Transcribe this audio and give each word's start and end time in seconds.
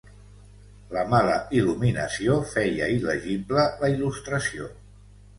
La 0.95 1.01
mala 1.09 1.33
il·luminació 1.59 2.37
feia 2.53 2.87
il·legible 2.93 3.67
la 3.83 3.91
il·lustració. 3.97 4.71